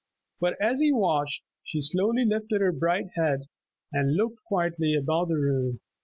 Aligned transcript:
But 0.39 0.59
as 0.59 0.79
he 0.81 0.91
watched 0.91 1.43
she 1.63 1.79
slowly 1.79 2.25
lifted 2.25 2.59
her 2.59 2.71
bright 2.71 3.09
head, 3.13 3.41
and 3.93 4.15
looked 4.15 4.43
quietly 4.45 4.95
about 4.95 5.27
the 5.27 5.35
room. 5.35 5.79